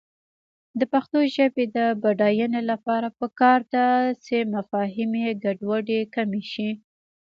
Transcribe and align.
د 0.79 0.81
پښتو 0.93 1.19
ژبې 1.35 1.65
د 1.77 1.79
بډاینې 2.01 2.61
لپاره 2.71 3.07
پکار 3.19 3.59
ده 3.73 3.87
چې 4.25 4.37
مفاهمې 4.55 5.25
ګډوډي 5.43 5.99
کمې 6.15 6.43
شي. 6.51 6.69